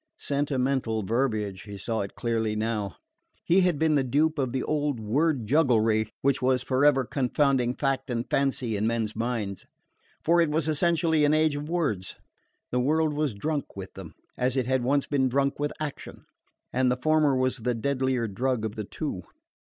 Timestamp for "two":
18.85-19.21